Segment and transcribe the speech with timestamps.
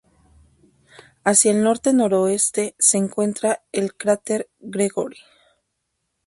[1.23, 5.19] Hacia el norte-noreste se encuentra el cráter Gregory.